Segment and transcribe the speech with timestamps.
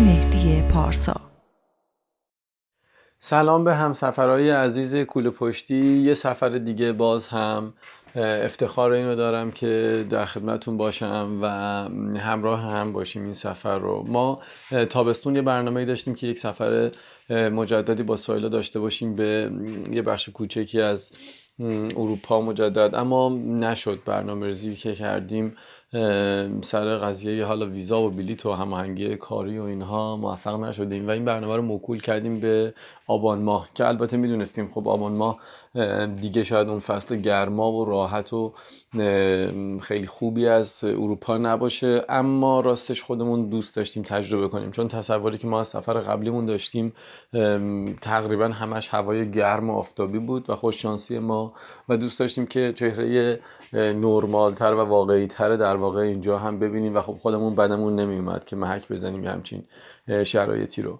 [0.00, 1.20] مهدی پارسا.
[3.18, 5.74] سلام به همسفرهای عزیز کوله پشتی.
[5.76, 7.74] یه سفر دیگه باز هم
[8.16, 11.46] افتخار اینو دارم که در خدمتون باشم و
[12.18, 14.04] همراه هم باشیم این سفر رو.
[14.08, 14.40] ما
[14.90, 16.90] تابستون یه برنامه داشتیم که یک سفر
[17.30, 19.50] مجددی با سایلا داشته باشیم به
[19.90, 21.10] یه بخش کوچکی از
[21.96, 22.94] اروپا مجدد.
[22.94, 25.56] اما نشد برنامه ریزی که کردیم.
[26.62, 31.08] سر قضیه حالا ویزا و بلیت و هماهنگی کاری و اینها موفق نشدیم.
[31.08, 32.74] و این برنامه رو موکول کردیم به
[33.06, 35.40] آبان ماه که البته می‌دونستیم خب آبان ماه
[36.20, 38.52] دیگه شاید اون فصل گرما و راحت و
[39.80, 42.04] خیلی خوبی از اروپا نباشه.
[42.08, 44.70] اما راستش خودمون دوست داشتیم تجربه کنیم.
[44.70, 46.92] چون تصوری که ما از سفر قبلیمون داشتیم
[48.02, 51.54] تقریبا همش هوای گرم و آفتابی بود و خوششانسی ما.
[51.88, 53.40] و دوست داشتیم که چهره
[53.72, 56.96] نرمالتر و واقعی تر در واقع اینجا هم ببینیم.
[56.96, 59.64] و خب خودمون بدمون نمیومد که محک بزنیم همچین
[60.24, 60.98] شرایطی رو.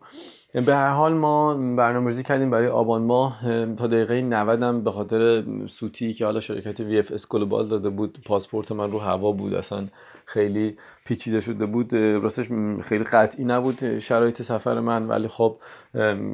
[0.52, 3.40] به هر حال ما برنامه‌ریزی کردیم برای آبان ماه
[3.74, 8.72] تا دقیقه 90 هم به خاطر سوتی که حالا شرکت VFS Global داده بود پاسپورت
[8.72, 9.86] من رو هوا بود اصلا
[10.24, 11.92] خیلی پیچیده شده بود.
[11.92, 12.48] راستش
[12.82, 15.56] خیلی قطعی نبود شرایط سفر من ولی خب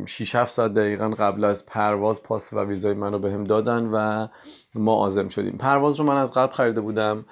[0.06, 4.27] 6 7 ساعت دقیقا قبل از پرواز پاس و ویزای منو بهم دادن و
[4.75, 5.56] ما عازم شدیم.
[5.59, 7.25] پرواز رو من از قبل خریده بودم.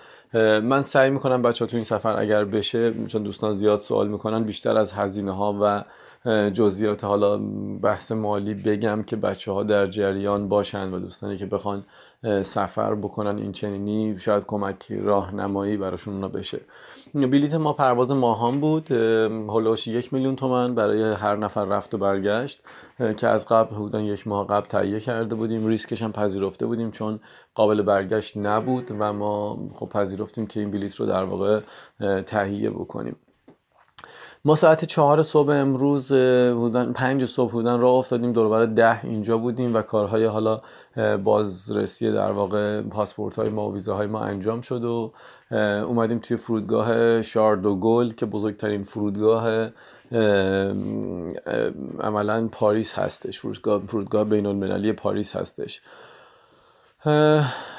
[0.62, 4.44] من سعی می‌کنم بچه ها تو این سفر اگر بشه چون دوستان زیاد سوال می‌کنن
[4.44, 5.84] بیشتر از هزینه ها و
[6.27, 7.05] جزئیات.
[7.05, 7.39] حالا
[7.83, 11.84] بحث مالی بگم که بچه ها در جریان باشن و دوستانی که بخوان
[12.42, 16.61] سفر بکنن این چنینی شاید کمک راهنمایی براشون اونا بشه.
[17.14, 18.92] بلیت ما پرواز ماهان بود
[19.50, 22.62] هلوش یک میلیون تومن برای هر نفر رفت و برگشت
[23.17, 25.67] که از قبل حدودا یک ماه قبل تهیه کرده بودیم.
[25.67, 27.20] ریسکش هم پذیرفته بودیم چون
[27.55, 31.61] قابل برگشت نبود و ما خب پذیرفتیم که این بلیت رو در واقع
[32.27, 33.17] تهیه بکنیم.
[34.46, 36.12] ما ساعت چهار صبح امروز
[36.52, 40.60] بودن پنج صبح بودن راه افتادیم دوربر ده اینجا بودیم و کارهای حالا
[41.24, 45.12] بازرسی در واقع پاسپورت های ما و ویزاهای ما انجام شد و
[45.86, 49.70] اومدیم توی فرودگاه شاردوگل که بزرگترین فرودگاه
[52.00, 53.40] عملا پاریس هستش.
[53.40, 55.80] فرودگاه, فرودگاه بین المللی پاریس هستش.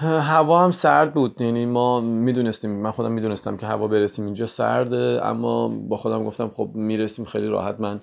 [0.02, 1.42] هوا هم سرد بود.
[1.42, 6.52] یعنی ما می‌دونستیم من خودم می‌دونستم که هوا برسیم اینجا سرده اما با خودم گفتم
[6.56, 7.82] خب می‌رسیم خیلی راحت.
[7.82, 8.00] من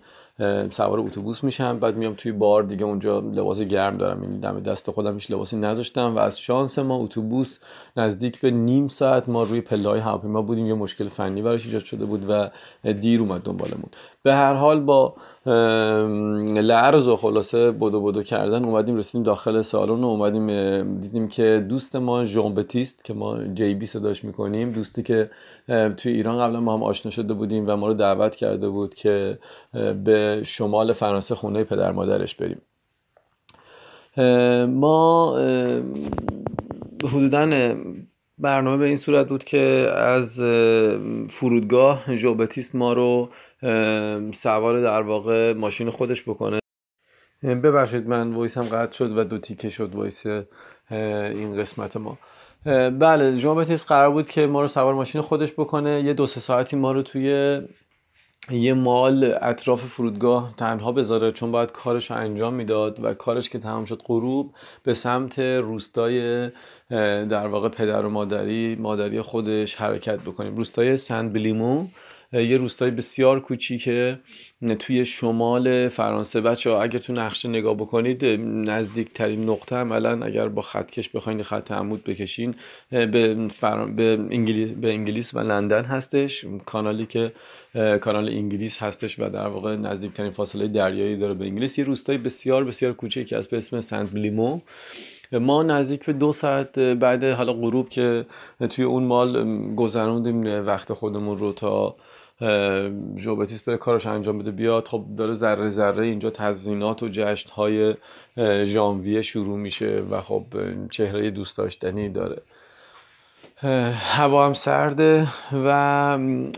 [0.71, 1.79] سوار اتوبوس میشم.
[1.79, 4.23] بعد میام توی بار دیگه اونجا لباس گرم دارم.
[4.23, 7.59] یعنی دم دست خودم هیچ لباسی نذاشتم و از شانس ما اتوبوس
[7.97, 10.67] نزدیک به نیم ساعت ما روی پلهای هواپیما بودیم.
[10.67, 12.51] یه مشکل فنی براش ایجاد شده بود و
[12.93, 13.91] دیر اومد دنبالمون.
[14.23, 15.15] به هر حال با
[16.63, 21.97] لعرز و خلاصه بدو بدو کردن اومدیم رسیدیم داخل سالن و اومدیم دیدیم که دوست
[21.97, 25.31] ما ژان بتیست که ما جی بی صداش می‌کنیم دوستی که
[25.67, 29.39] توی ایران قبلا ما هم آشنا شده بودیم و ما رو دعوت کرده بود که
[30.05, 32.61] به شمال فرانسه خونه پدر مادرش بریم.
[34.67, 35.37] ما
[37.05, 37.75] حدودا
[38.39, 40.41] برنامه به این صورت بود که از
[41.31, 43.29] فرودگاه ژوبتیست ما رو
[44.33, 46.59] سوار در واقع ماشین خودش بکنه.
[47.43, 50.27] ببخشید من voice هم قطع شد و دو تیکه شد voice
[50.91, 52.19] این قسمت ما.
[52.65, 56.03] بله ژوبتیست قرار بود که ما رو سوار ماشین خودش بکنه.
[56.05, 57.61] یه دو سه ساعتی ما رو توی
[58.51, 63.59] یه mall اطراف فرودگاه تنها بذاره چون باید کارش رو انجام می‌داد و کارش که
[63.59, 66.51] تمام شد غروب به سمت روستای
[67.29, 70.57] در واقع پدر و مادری مادری خودش حرکت بکنیم.
[70.57, 71.87] روستای سند بلیمو.
[72.33, 74.19] یه روستای بسیار کوچیکه
[74.79, 76.41] توی شمال فرانسه.
[76.41, 81.73] بچه ها اگر تو نقشه نگاه بکنید نزدیکترین نقطه عملا اگر با خطکش بخواین خط
[81.73, 82.55] عمود بکشین
[82.91, 84.71] به, به, انگلیس...
[84.71, 86.45] به انگلیس و لندن هستش.
[86.67, 87.33] کانالی که
[88.01, 91.79] کانال انگلیس هستش و در واقع نزدیکترین فاصله دریایی داره به انگلیس.
[91.79, 94.61] یه روستای بسیار بسیار کوچیکی از به اسم سنت بلیمو.
[95.33, 98.27] ما نزدیک به دو ساعت بعد حالا غروب که
[98.71, 101.97] توی اون مال گذروندیم وقت خودمون رو تا
[103.17, 107.95] ژوبتیس بره کارش انجام بده بیاد خب داره ذره ذره اینجا تزینات و جشن های
[108.65, 110.45] ژانویه شروع میشه و خب
[110.91, 112.43] چهره دوست داشتنی داره.
[113.93, 115.69] هوا هم سرده و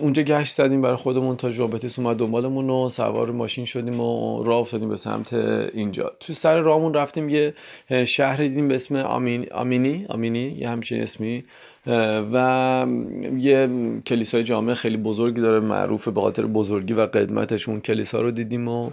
[0.00, 4.58] اونجا گشت زدیم برای خودمون تا ژوبتیس اومد دنبالمون و سوار ماشین شدیم و راه
[4.58, 6.12] افتادیم به سمت اینجا.
[6.20, 7.54] تو سر راهمون رفتیم یه
[8.04, 11.44] شهر دیدیم به اسم آمین آمینی آمینی یه همچین اسمی.
[11.86, 12.86] و
[13.36, 13.68] یه
[14.06, 18.68] کلیسای جامعه خیلی بزرگی داره معروفه به خاطر بزرگی و قدمتش اون کلیسا رو دیدیم
[18.68, 18.90] و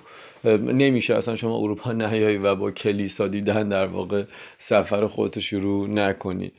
[0.59, 4.23] نمیشه اصلا شما اروپا نیایی و با کلیسا دیدن در واقع
[4.57, 6.51] سفر خودت شروع نکنی.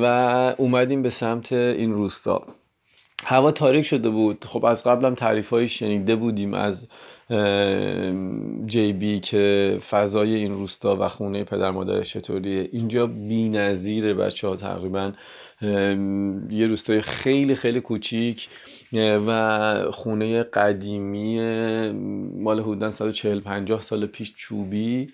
[0.00, 0.04] و
[0.58, 2.46] اومدیم به سمت این روستا.
[3.24, 4.44] هوا تاریک شده بود.
[4.44, 6.88] خب از قبلم تعریف های شنیده بودیم از
[8.66, 14.48] جی بی که فضای این روستا و خونه پدر مادرش چطوریه؟ اینجا بی نظیره بچه
[14.48, 15.12] ها تقریبا
[16.50, 18.48] یه روستای خیلی خیلی کوچیک
[19.26, 21.40] و خونه قدیمی
[22.34, 25.12] مال حدودا 140 50 سال پیش چوبی.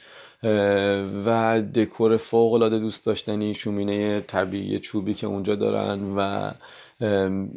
[1.26, 6.50] و دکور فوق العاده دوست داشتنی شومینه طبیعی چوبی که اونجا دارن و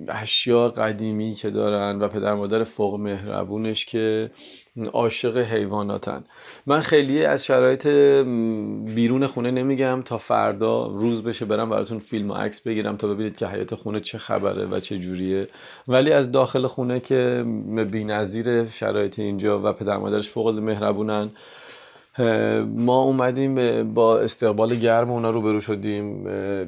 [0.07, 4.31] اشیا قدیمی که دارن و پدر مادر فوق مهربونش که
[4.93, 6.23] عاشق حیواناتن.
[6.65, 7.87] من خیلی از شرایط
[8.95, 13.37] بیرون خونه نمیگم تا فردا روز بشه برم براتون فیلم و عکس بگیرم تا ببینید
[13.37, 15.47] که حیات خونه چه خبره و چه جوریه.
[15.87, 17.43] ولی از داخل خونه که
[17.93, 21.31] نظیر شرایط اینجا و پدر مادرش فوق مهربونن
[22.19, 26.25] ما اومدیم با استقبال گرم اونا رو برو شدیم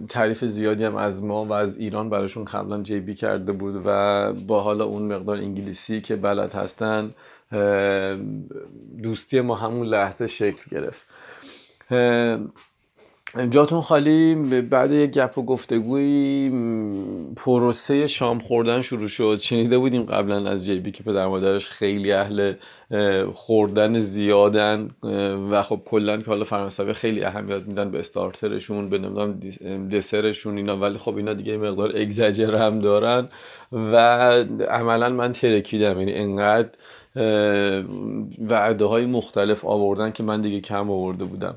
[0.08, 4.62] تعریف زیادی هم از ما و از ایران براشون قبلا جیبی کرده بود و با
[4.62, 7.14] حالا اون مقدار انگلیسی که بلد هستن
[9.04, 11.06] دوستی ما همون لحظه شکل گرفت.
[13.46, 16.52] جاتون خالی بعد یک گپ و گفتگوی
[17.36, 19.38] پروسه شام خوردن شروع شد.
[19.42, 22.54] شنیده بودیم قبلا از جیبی که پدر مادرش خیلی اهل
[23.34, 24.90] خوردن زیادن
[25.52, 29.40] و خب کلا که حالا فرانسوی خیلی اهمیت میدن به استارترشون به نمی‌دونم
[29.90, 30.78] دسرشون اینا.
[30.78, 33.30] ولی خب اینا دیگه مقدار اگزاجر هم دارن
[33.72, 33.96] و
[34.70, 36.00] عملا من ترکیدم.
[36.00, 36.70] یعنی انقدر
[38.48, 41.56] وعده های مختلف آوردن که من دیگه کم آورده بودم.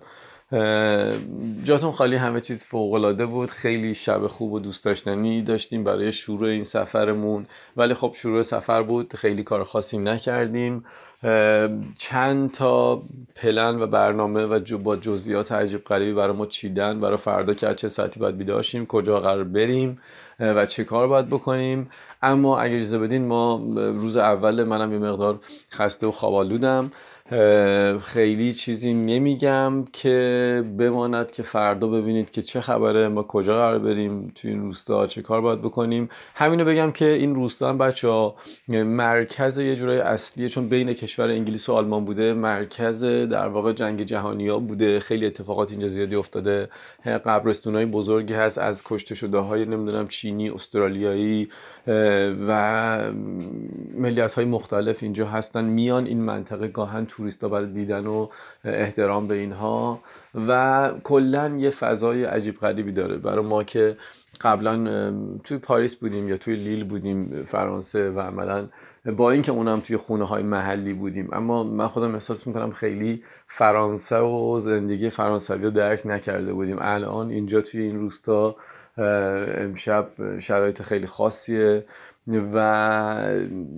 [1.65, 3.51] جاتون خالی همه چیز فوق بود.
[3.51, 7.47] خیلی شب خوب و دوست داشتنی داشتیم برای شروع این سفرمون.
[7.77, 10.85] ولی خب شروع سفر بود خیلی کار خاصی نکردیم.
[11.97, 13.03] چند تا
[13.35, 17.01] پلن و برنامه و با جزئیات عجیب غریبی برای ما چیدن.
[17.01, 19.99] برای فردا که چه ساعتی باید بیداشیم کجا قرار بریم
[20.41, 21.91] و چه کار باید بکنیم.
[22.23, 25.41] اما اگه اجازه بدین ما روز اول منم یه مقدار
[25.73, 26.93] خسته و خوابالودم
[28.03, 34.33] خیلی چیزی نمیگم که بماند که فردا ببینید که چه خبره ما کجا قرار بریم
[34.35, 36.09] تو این روستا چه کار باید بکنیم.
[36.35, 38.37] همینو بگم که این روستا هم بچه ها
[38.69, 44.03] مرکز یه جورای اصلیه چون بین کشور انگلیس و آلمان بوده مرکز در واقع جنگ
[44.03, 45.01] جهانی ها بوده.
[45.01, 46.69] خیلی اتفاقات اینجا زیادی افتاده.
[47.05, 51.49] قبرستون های بزرگی هست از کشته شده های نمی‌دونم چینی استرالیایی
[52.49, 53.13] و
[53.95, 55.65] ملیت های مختلف اینجا هستن.
[55.65, 58.29] میان این منطقه گاهن توریستا برای دیدن و
[58.65, 60.01] احترام به اینها
[60.49, 63.17] و کلا یه فضای عجیب غریبی داره.
[63.17, 63.97] برای ما که
[64.41, 65.13] قبلا
[65.45, 68.69] توی پاریس بودیم یا توی لیل بودیم فرانسه و عملا
[69.17, 71.29] با اینکه اونم توی خونه های محلی بودیم.
[71.33, 76.77] اما من خودم احساس می‌کنم خیلی فرانسه و زندگی فرانسوی رو درک نکرده بودیم.
[76.81, 78.57] الان اینجا توی این روستا
[78.97, 81.85] امشب شرایط خیلی خاصیه.
[82.39, 82.59] و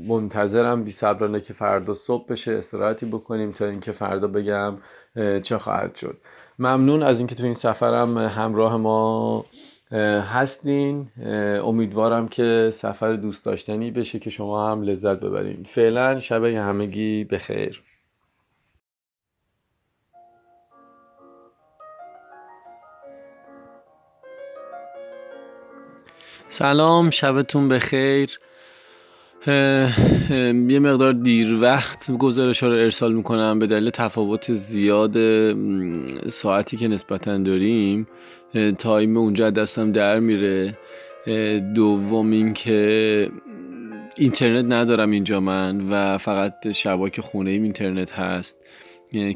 [0.08, 4.76] منتظرم بی صبرانه که فردا صبح بشه استراحتی بکنیم تا اینکه فردا بگم
[5.42, 6.16] چه خواهد شد.
[6.58, 9.44] ممنون از اینکه تو این سفرم همراه ما
[10.32, 11.08] هستین.
[11.64, 15.62] امیدوارم که سفر دوست داشتنی بشه که شما هم لذت ببرین.
[15.62, 17.82] فعلا شب همگی بخیر.
[26.62, 28.38] سلام شبتون بخیر.
[29.46, 33.58] یه مقدار دیر وقت گزارش ها رو ارسال می‌کنم.
[33.58, 35.16] به دلیل تفاوت زیاد
[36.28, 38.06] ساعتی که نسبتا داریم
[38.78, 40.78] تایم اونجا دستم در میره.
[41.74, 43.28] دوم اینکه
[44.16, 48.56] اینترنت ندارم اینجا من و فقط شباک خونه ایم اینترنت هست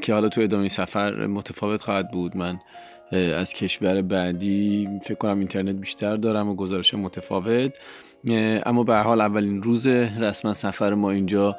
[0.02, 2.36] که حالا تو ادامه سفر متفاوت خواهد بود.
[2.36, 2.58] من
[3.12, 7.72] از کشور بعدی فکر کنم اینترنت بیشتر دارم و گزارش متفاوت.
[8.66, 11.56] اما به حال اولین روز رسما سفر ما اینجا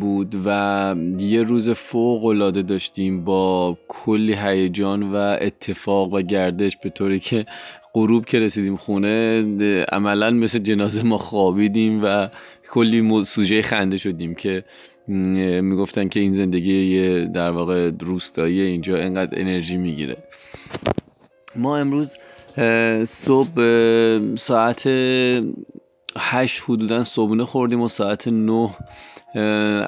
[0.00, 6.90] بود و یه روز فوق العاده داشتیم با کلی هیجان و اتفاق و گردش به
[6.90, 7.46] طوری که
[7.94, 9.42] غروب که رسیدیم خونه
[9.92, 12.28] عملا مثل جنازه ما خوابیدیم و
[12.70, 14.64] کلی سوژه خنده شدیم که
[15.08, 20.16] می‌گفتن که این زندگی در واقع روستایی اینجا انقدر انرژی می‌گیره.
[21.56, 22.16] ما امروز
[23.04, 23.50] صبح
[24.34, 24.86] ساعت
[26.18, 28.70] هشت حدودا صبحونه خوردیم و ساعت نه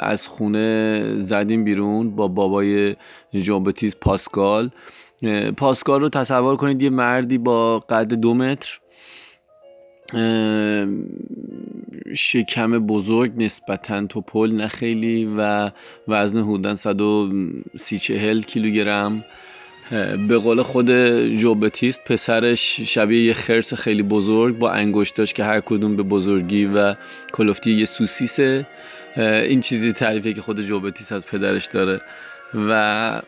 [0.00, 2.96] از خونه زدیم بیرون با بابای
[3.42, 4.70] جامبتیز پاسکال.
[5.56, 8.80] پاسکال رو تصور کنید یه مردی با قد دو متر
[12.14, 15.70] شکم بزرگ نسبتا توپل نه خیلی و
[16.08, 19.24] وزن حدودا 130 کیلوگرم.
[20.28, 20.90] به قول خود
[21.36, 26.94] جوبتیست پسرش شبیه یه خرس خیلی بزرگ با انگشتاش که هر کدوم به بزرگی و
[27.32, 28.66] کلفتی یه سوسیسه.
[29.16, 32.00] این چیزی تعریفی که خود جوبتیست از پدرش داره.
[32.54, 33.22] و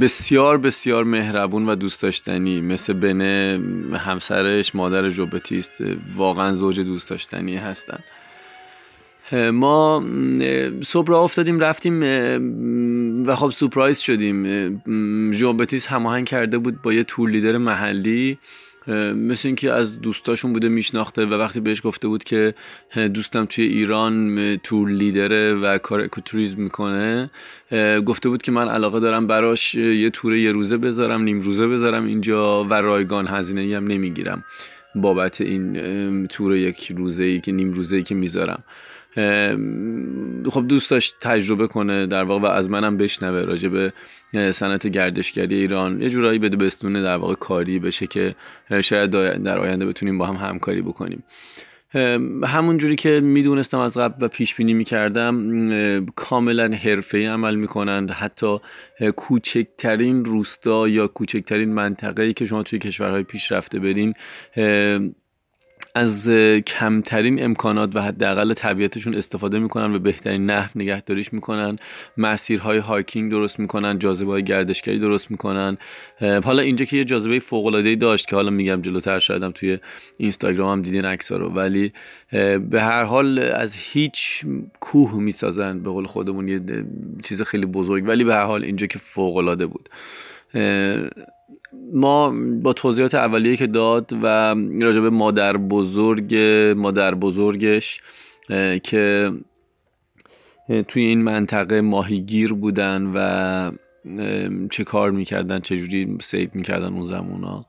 [0.00, 2.60] بسیار بسیار مهربون و دوست داشتنی.
[2.60, 3.60] مثل بنه
[3.94, 5.82] همسرش مادر جوبتیست
[6.16, 7.98] واقعا زوج دوست داشتنی هستن.
[9.52, 10.04] ما
[10.84, 12.02] صبح را افتادیم رفتیم
[13.26, 14.82] و خب سپرایز شدیم.
[15.30, 18.38] جوبتیس هماهنگ کرده بود با یه تور لیدر محلی.
[19.14, 22.54] مثل اینکه از دوستاشون بوده میشناخته و وقتی بهش گفته بود که
[23.14, 27.30] دوستم توی ایران تور لیدره و کار اکوتوریزم می‌کنه
[28.06, 32.06] گفته بود که من علاقه دارم براش یه تور یه روزه بذارم نیم روزه بذارم
[32.06, 34.44] اینجا و رایگان هزینه هم نمی‌گیرم.
[34.94, 38.64] بابت این تور یک روزه ای که نیم روزه ای که می‌ذارم.
[40.50, 43.92] خب دوست داشت تجربه کنه در واقع و از منم بشنوه راجع به
[44.52, 46.02] صنعت گردشگری ایران.
[46.02, 48.34] یه جورایی بده بستونه در واقع کاری بشه که
[48.80, 49.10] شاید
[49.42, 51.24] در آینده بتونیم با هم همکاری بکنیم.
[52.44, 58.10] همون جوری که می‌دونستم از قبل و پیش بینی می‌کردم کاملا حرفه عمل می‌کنند.
[58.10, 58.58] حتی
[59.16, 64.14] کوچکترین روستا یا کوچکترین منطقه‌ای که شما توی کشورهای پیشرفته برین
[65.94, 66.28] از
[66.66, 71.78] کمترین امکانات و حداقل طبیعتشون استفاده می‌کنن و بهترین نحو نگهداریش می‌کنن.
[72.16, 75.78] مسیرهای هایکینگ درست می‌کنن جاذبه های گردشگری درست می‌کنن.
[76.20, 79.78] حالا اینجا که یه جاذبه فوق العاده داشت که حالا میگم جلوتر شدم توی
[80.16, 81.48] اینستاگرام هم دیدین عکسا رو.
[81.48, 81.92] ولی
[82.70, 84.44] به هر حال از هیچ
[84.80, 86.60] کوه می‌سازن به قول خودمون یه
[87.22, 88.08] چیز خیلی بزرگ.
[88.08, 89.88] ولی به هر حال اینجا که فوق العاده بود
[91.92, 94.26] ما با توضیحات اولیه که داد و
[94.80, 96.34] راجب مادر بزرگ
[96.76, 98.00] مادر بزرگش
[98.82, 99.32] که
[100.88, 103.70] توی این منطقه ماهیگیر بودن و
[104.70, 107.66] چه کار می‌کردن چجوری سید می‌کردن اون زمونا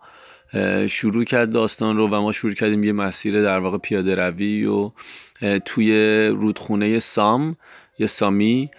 [0.88, 4.91] شروع کرد داستان رو و ما شروع کردیم یه مسیر در واقع پیاده روی و
[5.65, 7.55] توی رودخونه سام
[8.00, 8.72] یا سامی.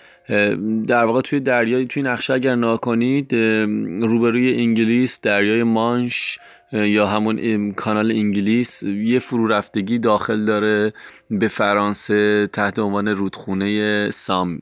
[0.86, 3.34] در واقع توی دریای توی نقشه اگر ناکنید
[4.04, 6.38] روبروی انگلیس دریای مانش
[6.72, 10.92] یا همون کانال انگلیس یه فرو رفتگی داخل داره
[11.30, 14.60] به فرانسه تحت عنوان رودخونه سام.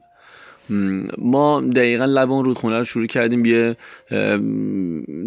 [1.19, 3.77] ما دقیقا لب اون رودخونه رو شروع کردیم یه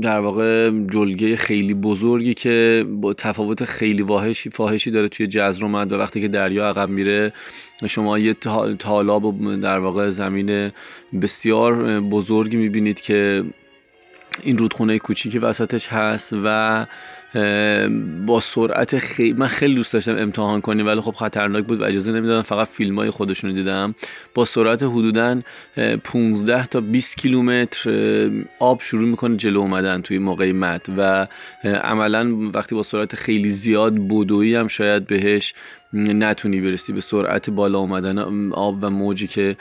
[0.01, 5.95] در واقع جلگه خیلی بزرگی که با تفاوت خیلی واهشی فاحشی داره توی جزرومت و
[5.95, 7.33] وقتی که دریا عقب میره
[7.87, 8.33] شما یه
[8.79, 10.71] تالاب و در واقع زمین
[11.21, 13.43] بسیار بزرگی می‌بینید که
[14.43, 16.85] این رودخونه کوچیکی وسطش هست و
[18.25, 22.11] با سرعت خیلی من خیلی دوست داشتم امتحان کنیم ولی خب خطرناک بود و اجازه
[22.11, 23.95] نمی‌دادم فقط فیلم های خودشون دیدم.
[24.33, 25.41] با سرعت حدودا
[26.03, 27.89] 15 تا 20 کیلومتر
[28.59, 31.27] آب شروع می‌کنه جلو اومدن توی موقع مد و
[31.63, 35.53] عملا وقتی با سرعت خیلی زیاد بدویی هم شاید بهش
[35.93, 36.93] نتونی برسی.
[36.93, 38.17] به سرعت بالا اومدن
[38.51, 39.55] آب و موجی که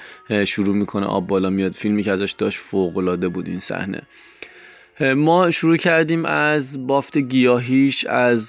[0.47, 1.73] شروع می‌کنه آب بالا میاد.
[1.73, 4.03] فیلمی که ازش داشت فوق العاده بود این صحنه.
[5.01, 8.45] ما شروع کردیم از بافت گیاهیش از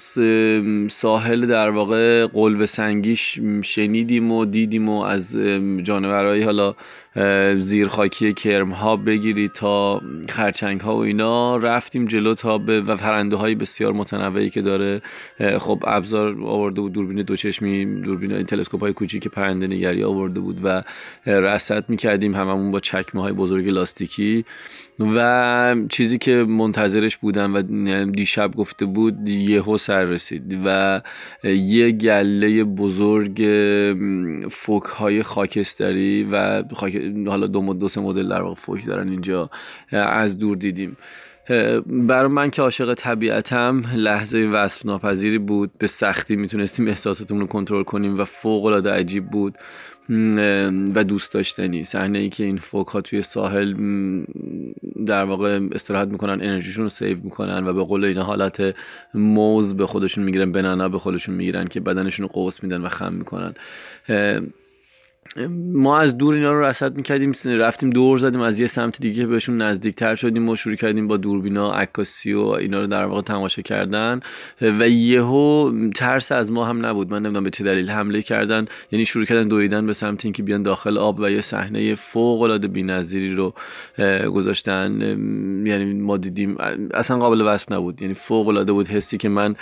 [0.90, 5.36] ساحل در واقع قلب سنگیش شنیدیم و دیدیم و از
[5.82, 6.74] جانورهای حالا
[7.58, 11.56] زیرخاکی کرم ها بگیرید تا خرچنگ ها و اینا.
[11.56, 15.02] رفتیم جلو تا به و پرنده های بسیار متنوعی که داره.
[15.58, 20.40] خب ابزار آورده بود دوربین دو چشمی دوربین این تلسکوپ های کوچیک پرنده نگری آورده
[20.40, 20.82] بود و
[21.26, 24.44] رصد می‌کردیم هممون با چکمه های بزرگ لاستیکی.
[24.98, 27.62] و چیزی که منتظرش بودم و
[28.04, 31.00] دیشب گفته بود یهو سر رسید و
[31.44, 33.46] یه گله بزرگ
[34.50, 36.96] فوک های خاکستری و خاک...
[37.26, 39.50] حالا دو, دو سه مدل در فوک دارن اینجا
[39.92, 40.96] از دور دیدیم.
[41.86, 47.82] برای من که عاشق طبیعتم لحظه وصف ناپذیری بود به سختی می‌تونستیم احساساتمون رو کنترل
[47.82, 49.54] کنیم و فوق العاده عجیب بود.
[50.94, 51.84] و دوست داشتنی.
[51.84, 53.74] صحنه ای که این فوک ها توی ساحل
[55.06, 58.74] در واقع استراحت می‌کنن انرژیشون رو سیو می‌کنن و به قول این حالت
[59.14, 63.12] موز به خودشون می‌گیرن بنانا به خودشون می‌گیرن که بدنشون رو قوس میدن و خم
[63.12, 63.54] می‌کنن.
[65.72, 69.62] ما از دور اینا رو رصد می‌کردیم رفتیم دور زدیم از یه سمت دیگه بهشون
[69.62, 74.20] نزدیکتر شدیم و شروع کردیم با دوربینا عکاسی و اینا رو در واقع تماشا کردن.
[74.60, 77.10] و یهو ترس از ما هم نبود.
[77.10, 78.66] من نمی‌دونم به چه دلیل حمله کردن.
[78.92, 82.68] یعنی شروع کردن دویدن به سمت اینکه بیان داخل آب و یه صحنه فوق العاده
[82.68, 83.54] بی‌نظیری رو
[84.30, 85.00] گذاشتن.
[85.66, 86.56] یعنی ما دیدیم
[86.94, 88.02] اصلا قابل وصف نبود.
[88.02, 89.56] یعنی فوق العاده بود حسی که من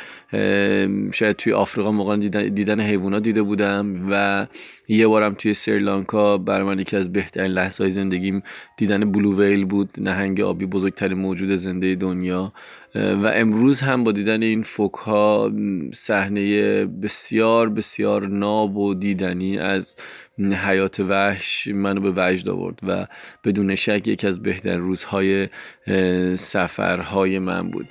[1.12, 4.47] شاید توی آفریقا موقع دیدن, دیدن حیوانات دیده بودم و
[4.88, 8.42] یه بارم توی سریلانکا برای من یکی از بهترین لحظه های زندگیم
[8.76, 12.52] دیدن بلو ویل بود نهنگ آبی بزرگترین موجود زنده دنیا.
[12.94, 15.52] و امروز هم با دیدن این فوک ها
[15.94, 19.97] صحنه بسیار بسیار ناب و دیدنی از
[20.38, 23.06] حیات وحش منو به وجد آورد و
[23.44, 25.49] بدون شک یکی از بهترین روزهای
[26.37, 27.88] سفرهای من بود.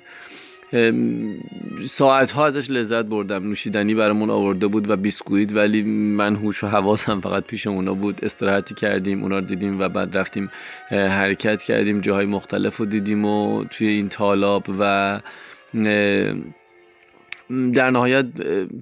[1.87, 3.43] ساعت ها ازش لذت بردم.
[3.43, 8.25] نوشیدنی برامون آورده بود و بیسکویت ولی من هوش و حواسم فقط پیش اونا بود.
[8.25, 10.49] استراحتی کردیم اونا رو دیدیم و بعد رفتیم
[10.89, 12.01] حرکت کردیم.
[12.01, 15.19] جاهای مختلف رو دیدیم و توی این تالاب و
[17.73, 18.25] در نهایت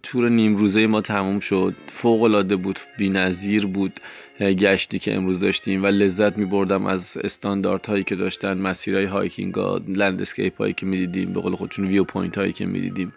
[0.03, 1.74] تور نیم روزه ما تموم شد.
[1.88, 4.00] فوق العاده بود بی‌نظیر بود
[4.39, 9.53] گشتی که امروز داشتیم و لذت می بردم از استاندارد هایی که داشتن مسیرهای hiking
[9.53, 13.13] ها landscape هایی که می‌دیدیم به قول خودشون viewpoint هایی که می‌دیدیم.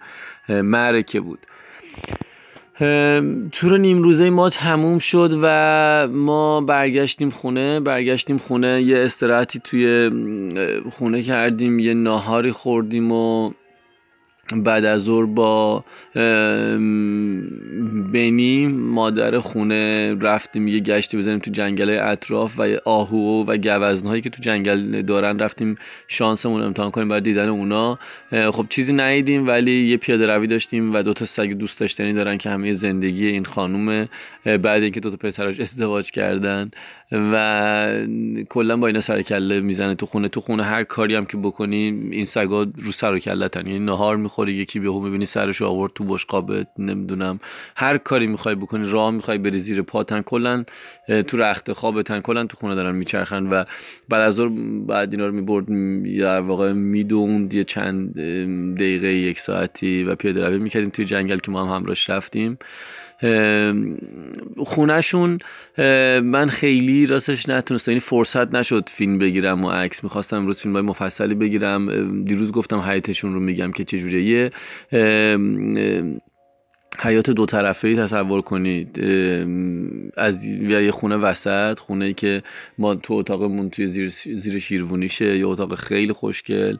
[0.49, 1.39] معرکه بود.
[3.53, 7.81] تور نیم روزه ما تموم شد و ما برگشتیم خونه.
[7.81, 10.11] برگشتیم خونه یه استراحتی توی
[10.91, 13.53] خونه کردیم یه ناهاری خوردیم و
[14.53, 15.85] بعد از ظهر با
[18.13, 24.31] بنی مادر خونه رفتیم یه گشتی بزنیم تو جنگل اطراف و آهو و گوزنهایی که
[24.31, 25.77] تو جنگل دارن رفتیم
[26.09, 27.99] شانسمون امتحان کنیم برای دیدن اونا.
[28.31, 32.39] خب چیزی ندیدیم ولی یه پیاده روی داشتیم و دو تا سگ دوست داشتنی دارن
[32.39, 34.09] که همه زندگی این خانوم
[34.45, 36.71] بعد اینکه دو تا پسراش ازدواج کردن.
[37.33, 38.06] و
[38.49, 40.28] کلا با اینا سر کله می‌زنه تو خونه.
[40.28, 44.16] تو خونه هر کاری هم که بکنی این سگا رو سر و کلتن یعنی نهار
[44.16, 47.40] می‌خوری یکی بهو می‌بینی سرش آورد تو بشقابت نمی‌دونم.
[47.76, 50.23] هر کاری می‌خوای بکنی راه می‌خوای بری زیر پاتن.
[50.23, 50.64] کلا
[51.26, 52.21] تو رخت خوابتن.
[52.21, 53.64] کلا تو خونه دارن میچرخن و
[54.09, 54.40] بعد از
[54.87, 55.66] بعد اینا رو می‌برد
[56.18, 58.14] در واقع می‌دوند یه چند
[58.75, 62.59] دقیقه یک ساعتی و پیاده روی می‌کردیم توی جنگل که ما هم همراهش رفتیم.
[64.56, 65.38] خونهشون
[66.23, 70.83] من خیلی راستش نتونستم یعنی فرصت نشد فیلم بگیرم و عکس می‌خواستم امروز فیلم های
[70.83, 72.25] مفصلی بگیرم.
[72.25, 74.50] دیروز گفتم حیاتشون رو میگم که چجوریه
[76.99, 79.00] حیات دو طرفه ای تصور کنید.
[80.17, 82.43] از یه خونه وسط خونه ای که
[82.78, 86.76] ما تو اتاقمون توی زیر, زیر شیروونیشه یه اتاق خیلی خوشگل.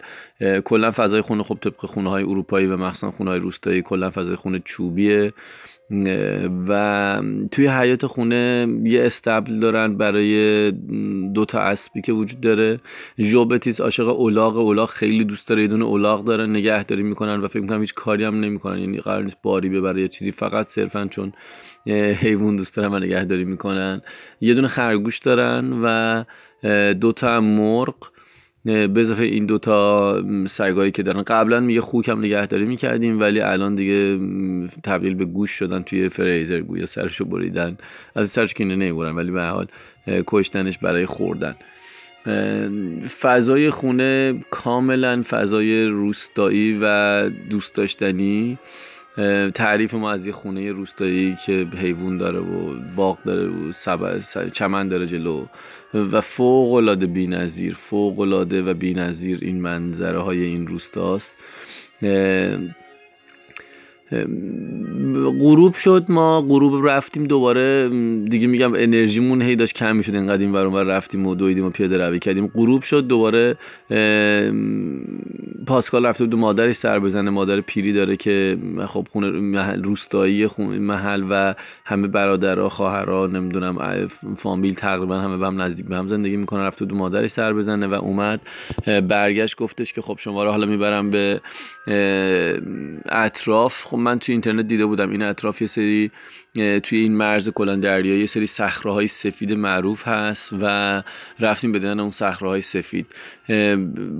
[0.64, 4.37] کلا فضای خونه خب طبق خونه های اروپایی و مخصوصا خونه های روستایی کلا فضای
[4.37, 5.32] خونه چوبیه.
[6.68, 10.70] و توی حیات خونه یه استبل دارن برای
[11.35, 12.81] دو تا اسبی که وجود داره.
[13.18, 17.61] ژوبتیس عاشق اولاغ اولاغ خیلی دوست داره یه دونه اولاغ دارن نگهداری می‌کنن و فکر
[17.61, 18.79] می‌کنم هیچ کاری هم نمی‌کنن.
[18.79, 21.33] یعنی قرار نیست باری ببره یا چیزی فقط صرفا چون
[22.20, 24.03] حیوان دوست دارن و نگهداری می‌کنن.
[24.40, 26.25] یه دونه خرگوش دارن و
[26.94, 28.13] دو تا مرغ.
[28.64, 31.22] به اضافه این دوتا سگایی که دارن.
[31.22, 34.18] قبلا میگه خوک هم نگهداری می‌کردیم ولی الان دیگه
[34.83, 36.87] تبدیل به گوش شدن توی فریزر گویا.
[36.87, 37.77] سرشو بریدن.
[38.14, 39.66] از سرش که نمی‌برن ولی به حال
[40.27, 41.55] کشتنش برای خوردن.
[43.20, 48.59] فضای خونه کاملا فضای روستایی و دوست داشتنی.
[49.55, 53.72] تعریف ما از یه خونه روستایی که حیوان داره و باغ داره و
[54.53, 55.46] چمن داره جلو.
[55.94, 61.37] و فوق العاده بی‌نظیر فوق العاده و بی‌نظیر این منظره های این روستاست.
[65.40, 67.88] غروب شد ما غروب رفتیم دوباره
[68.29, 71.98] دیگه میگم انرژیمون هی داشت کم می‌شد اینقدر این ور رفتیم و دویدیم و پیاده
[71.98, 72.46] روی کردیم.
[72.46, 73.57] غروب شد دوباره
[75.66, 77.31] پاسکال رفته بود مادری سر بزنه.
[77.31, 84.09] مادر پیری داره که خب خونه محل روستایی خونه محل و همه برادرها خواهرها نمی‌دونم
[84.37, 86.61] فامیل تقریبا همه به هم نزدیک به هم زندگی می‌کنن.
[86.61, 88.40] رفته بود مادری سر بزنه و اومد.
[89.09, 91.40] برگشت گفتش که خب شما رو حالا می‌برم به
[93.09, 93.85] اطراف.
[93.85, 95.10] خب من توی اینترنت دیده بودم.
[95.10, 96.10] این اطراف یه سری
[96.82, 101.02] توی این مرز کلان دریایی یه سری صخره سفید معروف هست و
[101.40, 103.06] رفتیم به دیدن اون صخره سفید.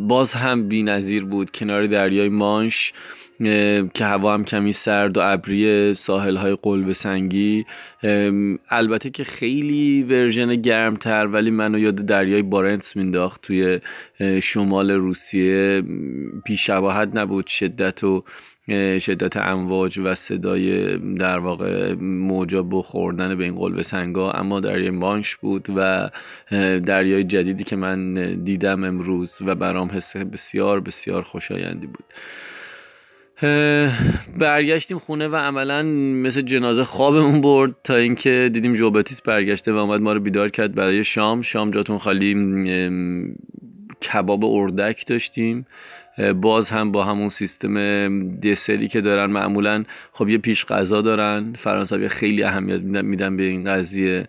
[0.08, 1.50] باز هم بی‌نظیر بود.
[1.50, 2.92] کنار دریای مانش
[3.94, 7.64] که هوا هم کمی سرد و ابری ساحل های قلب سنگی.
[8.70, 13.80] البته که خیلی ورژن گرمتر ولی منو یاد دریای بارنتس مینداخت توی
[14.42, 15.82] شمال روسیه.
[16.44, 17.46] بیشباهت نبود.
[17.46, 18.24] شدت و
[18.98, 24.31] شدت امواج و صدای در واقع موجا بخوردن به این قلب سنگا.
[24.31, 26.11] اما دریای مانش بود و
[26.87, 32.05] دریای جدیدی که من دیدم امروز و برام حس بسیار بسیار خوشایندی بود.
[34.38, 35.83] برگشتیم خونه و عملا
[36.22, 40.74] مثل جنازه خوابمون برد تا اینکه دیدیم جوبتیس برگشته و اومد ما رو بیدار کرد
[40.74, 41.42] برای شام.
[41.42, 42.35] شام جاتون خالی
[44.03, 45.66] کباب اردک داشتیم.
[46.40, 51.53] باز هم با همون سیستم دسری که دارن معمولا خب یه پیش غذا دارن.
[51.59, 54.29] فرانسوی خیلی اهمیت میدن به این قضیه.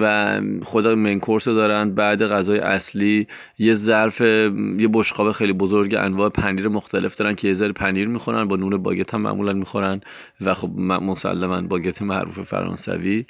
[0.00, 1.94] و خدا منکورس دارن.
[1.94, 3.26] بعد غذای اصلی
[3.58, 8.56] یه ظرف یه بشقاب خیلی بزرگ انواع پنیر مختلف دارن که یه پنیر می‌خورن با
[8.56, 10.00] نون باگت هم معمولا می‌خورن
[10.40, 13.24] و خب مسلما باگت معروف فرانسوی.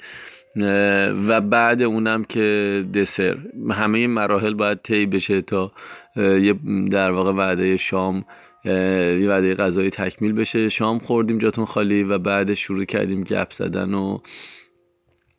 [1.27, 3.37] و بعد اونم که دسر.
[3.69, 5.71] همه این مراحل باید طی بشه تا
[6.15, 6.55] یه
[6.91, 8.25] در واقع وعده شام
[8.65, 10.69] یه وعده غذایی تکمیل بشه.
[10.69, 14.17] شام خوردیم جاتون خالی و بعد شروع کردیم گپ زدن و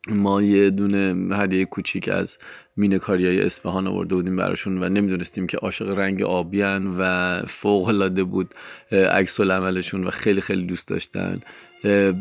[0.09, 2.39] ما یه دونه هدیه کوچیک از
[2.77, 8.25] مینکاری های اصفهان آورده بودیم براشون و نمی‌دونستیم که عاشق رنگ آبیان و فوق العاده
[8.25, 8.55] بود
[8.93, 11.41] عکس عملشون و خیلی خیلی دوست داشتن.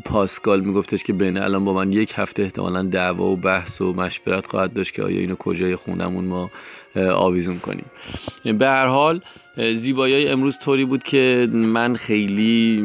[0.05, 4.47] پاسکال میگفتش که بین الان با من یک هفته احتمالا دعوا و بحث و مشورت
[4.47, 6.51] خواهد داشت که آیا اینو کجای خونمون ما
[6.95, 7.85] آویزون کنیم.
[8.43, 9.21] به هر حال
[9.73, 12.83] زیبایی امروز طوری بود که من خیلی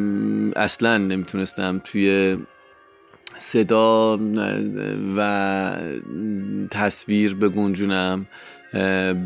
[0.56, 2.36] اصلا نمی‌تونستم توی
[3.38, 4.18] صدا
[5.16, 5.76] و
[6.70, 8.26] تصویر بگنجونم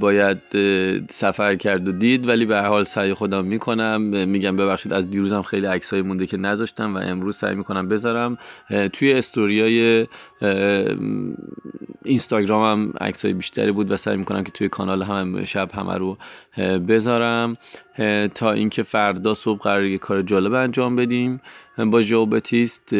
[0.00, 0.38] باید
[1.10, 2.28] سفر کرد و دید.
[2.28, 4.00] ولی به حال سعی خودم می‌کنم.
[4.28, 8.38] میگم ببخشید از دیروزم خیلی عکسایی مونده که نذاشتم و امروز سعی می‌کنم بذارم.
[8.92, 10.06] توی استوریای
[12.04, 16.18] اینستاگرامم عکسای بیشتری بود و سعی می‌کنم که توی کانال هم شب همه رو
[16.88, 17.56] بذارم.
[18.34, 21.40] تا اینکه فردا صبح قرار یه کار جالب انجام بدیم.
[21.78, 22.94] با جوبتیست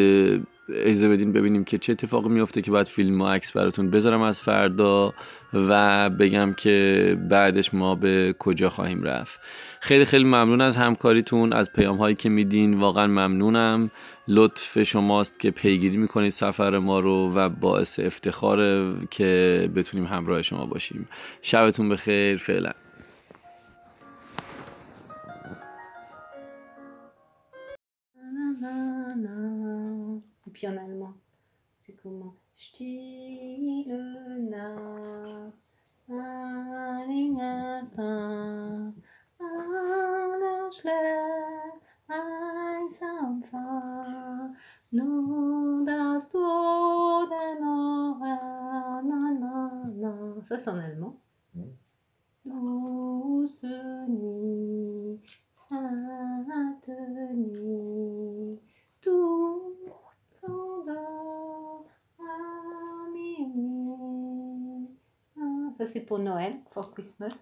[0.69, 4.41] ایزه بدین ببینیم که چه اتفاقی میفته که باید فیلم و عکس براتون بذارم از
[4.41, 5.15] فردا
[5.55, 9.41] و بگم که بعدش ما به کجا خواهیم رفت.
[9.81, 12.75] خیلی خیلی ممنون از همکاریتون از پیام هایی که میدین.
[12.75, 13.91] واقعا ممنونم.
[14.29, 20.67] لطف شماست که پیگیری می‌کنید سفر ما رو و باعث افتخاره که بتونیم همراه شما
[20.67, 21.09] باشیم.
[21.43, 22.37] شبتون بخیر.
[22.37, 22.71] فعلا.
[30.55, 31.15] Puis en allemand.
[31.81, 32.35] C'est comment?
[50.49, 51.21] Ça, c'est en allemand.
[65.79, 67.35] Ça, c'est pour Noël, for Christmas.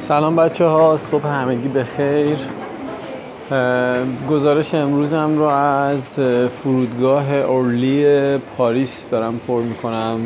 [0.00, 2.38] سلام بچه ها صبح همگی بخیر
[4.30, 10.20] گزارش امروزم رو از فرودگاه اورلی پاریس دارم پر می‌کنم.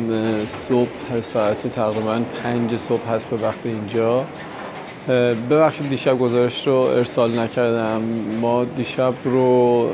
[0.45, 4.25] صبح ساعت تقریبا پنج صبح هست به وقت اینجا.
[5.49, 8.01] ببخشید دیشب گزارش رو ارسال نکردم.
[8.41, 9.89] ما دیشب رو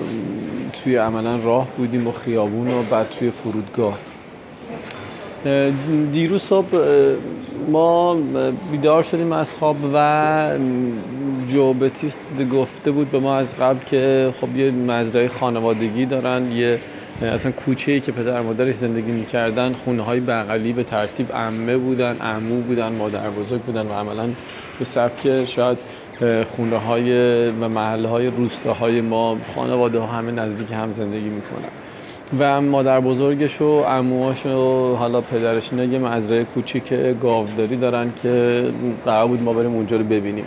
[0.74, 3.98] توی عملا راه بودیم و خیابون و بعد توی فرودگاه.
[6.12, 6.68] دیروز صبح
[7.68, 8.18] ما
[8.72, 10.58] بیدار شدیم از خواب و
[11.48, 12.24] جو بتیست
[12.54, 16.80] گفته بود به ما از قبل که خب یه مزرعه خانوادگی دارن یه
[17.22, 22.18] اصلا کوچه ای که پدر مادرش زندگی می‌کردن خونه های بغلی به ترتیب عمه بودن
[22.18, 24.30] عمو بودن مادر بزرگ بودن و عملا
[24.80, 25.78] به سبک شاید
[26.48, 27.12] خونه های
[27.50, 31.70] و محله های روستاهای ما خانواده ها همه نزدیک هم زندگی می‌کنن.
[32.40, 38.64] و مادر بزرگش و عموهاش و حالا پدرش اینا یه مزرعه کوچیک گاوداری دارن که
[39.06, 40.46] قرار بود ما بریم اونجا رو ببینیم.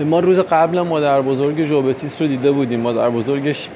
[0.00, 2.80] ما روز قبل مادر بزرگ جوبتیس رو دیده بودیم.
[2.80, 3.68] مادر بزرگش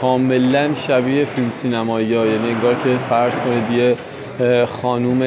[0.00, 2.26] کاملا شبیه فیلم سینمایی ها.
[2.26, 3.96] یعنی انگار که فرض کنید یه
[4.66, 5.20] خانوم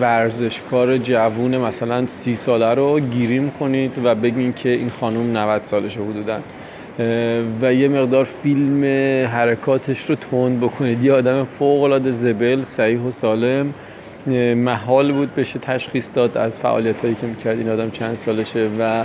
[0.00, 6.00] ورزشکار جوون مثلا سی ساله رو گیریم کنید و بگین که این خانوم 90 سالشه
[6.00, 6.38] حدودا.
[7.62, 8.84] و یه مقدار فیلم
[9.26, 11.04] حرکاتش رو تند بکنید.
[11.04, 13.74] یه آدم فوق العاده زبل صحیح و سالم.
[14.56, 17.58] محال بود بشه تشخیص داد از فعالیت هایی که می‌کرد.
[17.58, 19.04] این آدم چند سالشه و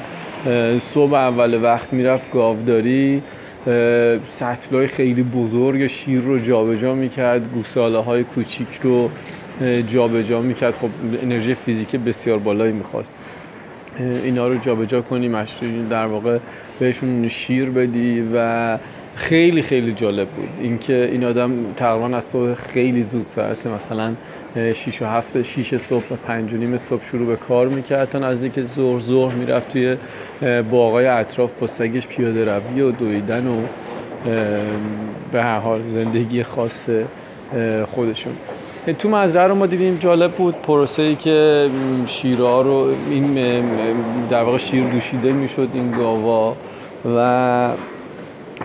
[0.79, 3.23] صبح اول وقت می‌رفت گاوداری.
[4.29, 9.09] سطلای خیلی بزرگ شیر رو جابجا می‌کرد گوساله های کوچیک رو
[9.87, 10.73] جابجا می‌کرد.
[10.73, 10.89] خب
[11.23, 13.15] انرژی فیزیکی بسیار بالایی می‌خواست.
[14.23, 15.29] اینا رو جابجا کنی
[15.89, 16.39] در واقع
[16.79, 18.77] بهشون شیر بدی و
[19.17, 20.49] خیلی خیلی جالب بود.
[20.61, 24.13] اینکه این آدم تقریبا از صبح خیلی زود ساعت مثلا
[24.55, 28.19] 6 و 7 6 صبح و 5 و نیم صبح شروع به کار می‌کرد تا
[28.19, 29.97] نزدیک ظهر ظهر می‌رفت توی
[30.71, 33.61] باغای اطراف با سگش پیاده روی و دویدن و
[35.31, 36.89] به هر حال زندگی خاص
[37.85, 38.33] خودشون.
[38.99, 40.55] تو مزرعه رو ما دیدیم جالب بود.
[40.55, 41.69] پروسه ای که
[42.05, 43.63] شیرها رو این
[44.29, 46.55] در واقع شیر دوشیده می‌شد این گاوا
[47.15, 47.69] و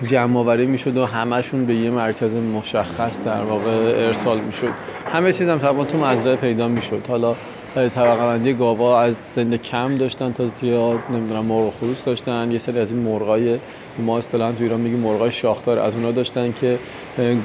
[0.07, 3.71] جمع آوری می‌شد و همشون به یه مرکز مشخص در واقع
[4.07, 4.69] ارسال می‌شد.
[5.13, 7.07] همه چیز هم طبعا تو مزرعه پیدا می‌شد.
[7.09, 7.35] حالا
[7.75, 12.53] طبقه بندی گاوا از سن کم داشتن تا زیاد نمی‌دونم مرغ خروس داشتن.
[12.53, 13.59] یه سری از این مرغای
[13.99, 15.79] ما اصطلاحا تو ایران میگیم مرغای شاخدار.
[15.79, 16.79] از اونا داشتن که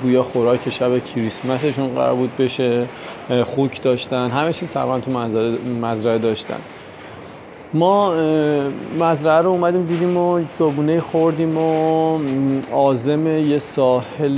[0.02, 2.86] گویا خوراک شب کریسمسشون قرار بود بشه
[3.46, 4.30] خوک داشتن.
[4.30, 5.12] همه چیز تقریبا تو
[5.82, 6.60] مزرعه داشتن.
[7.74, 8.14] ما
[9.00, 12.20] مزرعه رو اومدیم دیدیم و صابونه خوردیم و
[12.72, 14.38] آزم یه ساحل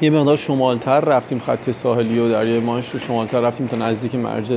[0.00, 4.52] یه مقدار شمالتر رفتیم خط ساحلی و دریای مانش رو شمالتر رفتیم تا نزدیک مرز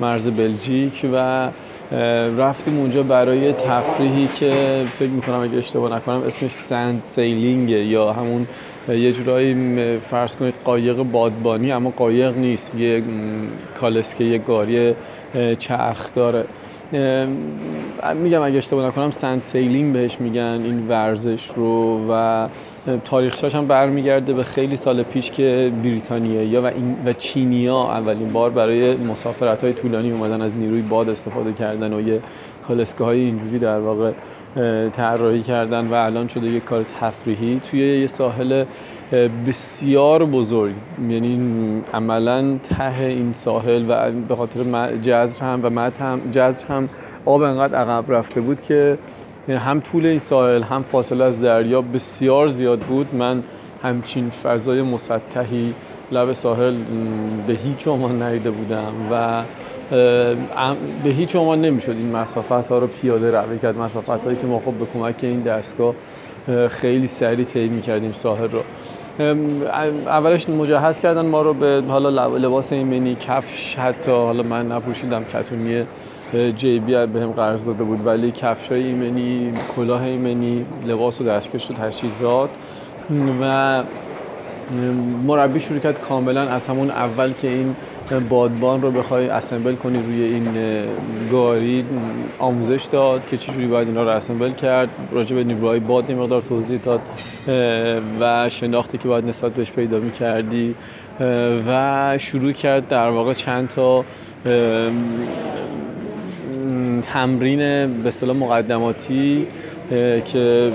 [0.00, 1.48] مرز بلژیک و
[2.38, 8.46] رفتیم اونجا برای تفریحی که فکر می‌کنم اگه اشتباه نکنم اسمش سند سیلینگ یا همون
[8.88, 12.74] یه جورایی فرض کنید قایق بادبانی اما قایق نیست.
[12.74, 13.02] یه
[13.80, 14.94] کالسکه یه گاری
[15.58, 16.44] چرخ داره.
[18.22, 22.00] میگم اگه اشتباه نکنم سند سیلینگ بهش میگن این ورزش رو.
[22.10, 22.48] و
[23.04, 28.50] تاریخچه‌اش هم برمیگرده به خیلی سال پیش که بریتانیا و, این و چینیا اولین بار
[28.50, 32.20] برای مسافرت های طولانی اومدن از نیروی باد استفاده کردن و یه
[32.68, 34.12] کالسکه های اینجوری در واقع
[34.92, 38.64] طراحی کردن و الان شده یه کار تفریحی توی یه ساحل
[39.46, 40.72] بسیار بزرگ.
[41.08, 41.40] یعنی
[41.94, 46.88] عملا ته این ساحل و به خاطر جزر هم و مت هم جزر هم
[47.24, 48.98] آب انقدر عقب رفته بود که
[49.48, 53.14] هم طول این ساحل هم فاصله از دریا بسیار زیاد بود.
[53.14, 53.42] من
[53.82, 55.74] همچین فضای مسطحی
[56.12, 56.74] لب ساحل
[57.46, 59.42] به هیچ عنوان ندیده بودم و
[59.90, 63.78] به هیچ عنوان نمی‌شد این مسافت ها رو پیاده روی کرد.
[63.78, 65.94] مسافت هایی که ما خب به کمک این دستگاه
[66.68, 68.62] خیلی سریع طی می‌کردیم ساحل رو.
[70.06, 74.10] اولش مجهز کردن ما رو به حالا لباس ایمنی کفش حتی.
[74.10, 75.84] حالا من نپوشیدم کتونی
[76.56, 78.06] جیبی به هم قرض داده بود.
[78.06, 82.50] ولی کفش های ایمنی کلاه ایمنی لباس و دستکش و تجهیزات.
[83.40, 83.82] و
[85.26, 87.76] مربی شروع کرد کاملا از همون اول که این
[88.28, 90.46] بادبان رو بخوای اسمبل کنی روی این
[91.32, 91.84] گاری
[92.38, 94.88] آموزش داد که چجوری باید اینا رو اسمبل کرد.
[95.12, 97.00] راجع به نیروهای باد مقدار توضیح داد
[98.20, 100.74] و شناختی که باید نسبت بهش پیدا می کردی
[101.68, 104.04] و شروع کرد در واقع چند تا
[107.12, 107.58] تمرین
[108.02, 109.46] به اصطلاح مقدماتی
[110.24, 110.72] که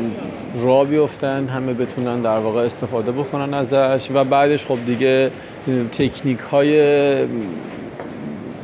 [0.55, 4.07] را بیفتن همه بتونن در واقع استفاده بکنن ازش.
[4.13, 5.31] و بعدش خب دیگه
[5.91, 6.77] تکنیک های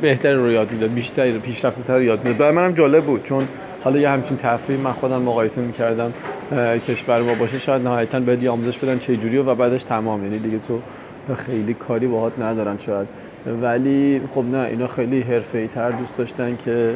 [0.00, 2.38] بهتر رو یاد میده بیشتر پیشرفته تر یاد میده.
[2.38, 3.48] برای منم جالب بود چون
[3.84, 6.12] حالا یه همچین تفریح من خودم مقایسه می‌کردم
[6.88, 10.24] کشور ما باشه شاید نهایتا باید آموزش بدن چه جوری و بعدش تمام.
[10.24, 10.80] یعنی دیگه تو
[11.34, 13.08] خیلی کاری باهات ندارن شاید.
[13.62, 16.94] ولی خب نه اینا خیلی حرفه‌ای تر دوست داشتن که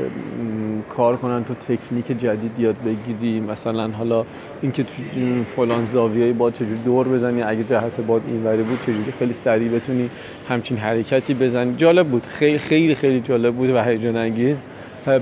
[0.88, 4.25] کار کنن تو تکنیک جدید یاد بگیری مثلا حالا
[4.62, 4.92] اینکه تو
[5.57, 10.11] فلان زاویه باد چجوری دور بزنی اگه جهت باد اینوری بود چجوری خیلی سریع بتونی
[10.49, 11.75] همچین حرکتی بزنی.
[11.77, 12.27] جالب بود.
[12.27, 14.62] خیلی خیلی خیلی جالب بود و هیجان انگیز.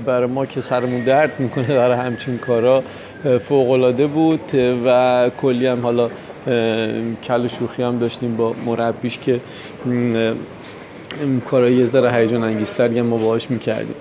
[0.05, 2.83] برای ما که سرمون درد می‌کنه برای همچین کارا
[3.39, 4.51] فوق العاده بود
[4.85, 6.09] و کلی هم حالا
[7.23, 9.39] کل شوخی هم داشتیم با مربیش که
[11.45, 13.95] کارایی یه ذره هیجان انگیزتر ما باهاش می‌کردیم.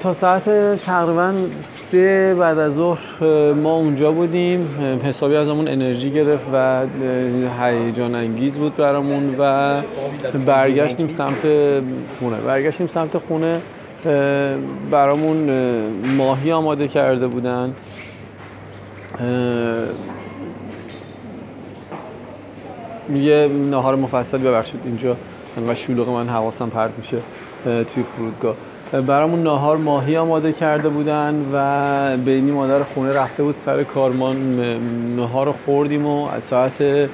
[0.00, 0.44] تا ساعت
[0.76, 4.68] تقریبا سه بعد از ظهر ما اونجا بودیم.
[5.04, 6.86] حسابی از همون انرژی گرفت و
[7.60, 9.74] هیجان انگیز بود برامون و
[10.46, 11.42] برگشتیم سمت
[12.18, 12.36] خونه.
[12.46, 13.60] برگشتیم سمت خونه
[14.90, 15.50] برامون
[16.16, 17.74] ماهی آماده کرده بودن.
[23.14, 25.16] یه نهار مفصل ببخشید اینجا
[25.56, 27.16] انقدر شلوغ من حواسم پرت میشه
[27.64, 28.56] توی فرودگاه.
[29.06, 34.60] برامون ناهار ماهی آماده کرده بودن و بینی مادر خونه رفته بود سر کارمان.
[35.16, 37.08] نهار رو خوردیم و از ساعت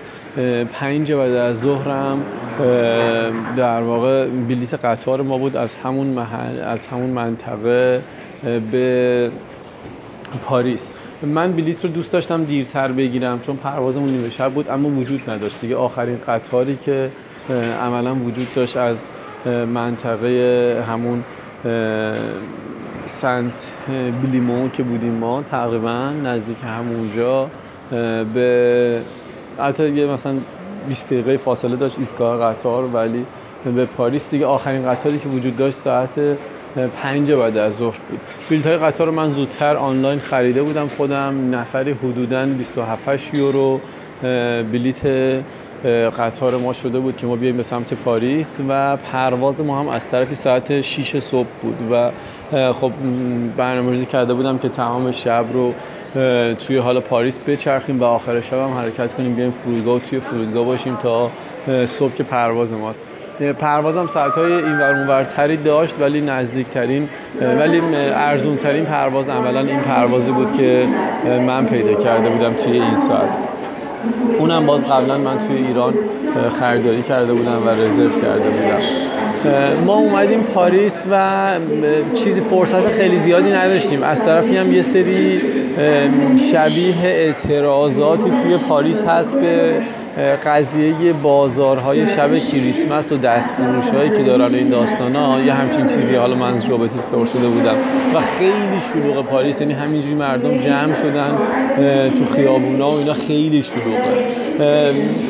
[0.72, 2.22] پنج بعد از ظهرم
[3.56, 8.02] در واقع بلیت قطار ما بود از همون محل از همون منطقه
[8.70, 9.30] به
[10.46, 10.92] پاریس.
[11.22, 15.60] من بلیت رو دوست داشتم دیرتر بگیرم چون پروازمون نیمه شب بود اما وجود نداشت
[15.60, 15.76] دیگه.
[15.76, 17.10] آخرین قطاری که
[17.82, 19.08] عملا وجود داشت از
[19.74, 21.24] منطقه همون
[23.06, 23.70] سنت
[24.22, 27.50] بلیمون که بودیم ما تقریبا نزدیک همونجا
[28.34, 29.00] به
[29.58, 30.34] البته یه مثلا
[30.88, 33.26] 20 دقیقه فاصله داشت ایستگاه قطار ولی
[33.64, 36.10] به پاریس دیگه آخرین قطاری که وجود داشت ساعت
[37.02, 38.20] پنج بعد از ظهر بود.
[38.50, 41.54] بلیط های قطار رو من زودتر آنلاین خریده بودم خودم.
[41.54, 43.80] نفری حدودا 27 یورو
[44.72, 45.06] بلیت
[46.18, 50.08] قطار ما شده بود که ما بیایم به سمت پاریس و پرواز ما هم از
[50.08, 52.10] طرفی ساعت 6 صبح بود و
[52.72, 52.92] خب
[53.56, 55.74] برنامه‌ریزی کرده بودم که تمام شب رو
[56.54, 60.64] توی حال پاریس بچرخیم و آخر شب هم حرکت کنیم بیایم فرودگاه و توی فرودگاه
[60.64, 61.30] باشیم تا
[61.86, 63.02] صبح که پرواز ماست.
[63.58, 67.08] پروازم ساعت های این ورتری داشت ولی نزدیکترین
[67.58, 67.82] ولی
[68.14, 70.86] ارزون ترین پرواز عملا این پروازی بود که
[71.26, 73.28] من پیدا کرده بودم توی این ساعت.
[74.38, 75.94] اونم باز قبلا من توی ایران
[76.60, 78.80] خریداری کرده بودم و رزرو کرده بودم.
[79.86, 81.50] ما اومدیم پاریس و
[82.14, 84.02] چیزی فرصت خیلی زیادی نداشتیم.
[84.02, 85.40] از طرفی هم یه سری
[86.52, 89.74] شبیه اعتراضاتی توی پاریس هست به
[90.16, 93.18] قضیه بازارهای شب کریسمس و
[93.94, 97.74] هایی که دارن این داستان ها یه همچین چیزی حالا من از روبتیس پرسیده بودم.
[98.14, 101.38] و خیلی شلوغ پاریس یعنی همینجوری مردم جمع شدن
[102.18, 104.24] تو خیابونا و اینا خیلی شلوغه.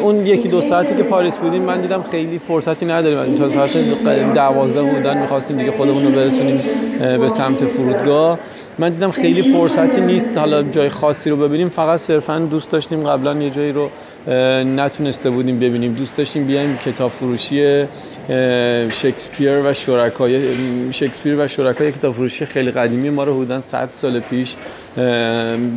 [0.01, 3.35] اون یکی دو ساعتی که پاریس بودیم من دیدم خیلی فرصتی نداریم.
[3.35, 3.71] تا ساعت
[4.35, 6.61] دوازده بودن می‌خواستیم دیگه خودمون رو برسونیم
[6.99, 8.39] به سمت فرودگاه.
[8.79, 11.69] من دیدم خیلی فرصتی نیست حالا جای خاصی رو ببینیم.
[11.69, 13.91] فقط صرفا دوست داشتیم قبلا یه جایی رو
[14.27, 15.95] نتونسته بودیم ببینیم.
[15.95, 17.85] دوست داشتیم بیایم کتاب فروشی
[18.91, 20.43] شکسپیر و شرکای
[20.93, 24.57] شکسپیر و شرکای کتاب فروشی خیلی قدیمی ما رو حدودا 100 سال پیش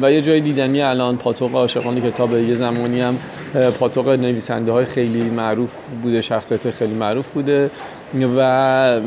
[0.01, 3.17] و یه جای دیدنی الان پاتوق عاشقان کتاب یه زمانی هم
[3.79, 7.69] پاتوق نویسنده های خیلی معروف بوده شخصیت خیلی معروف بوده
[8.37, 9.01] و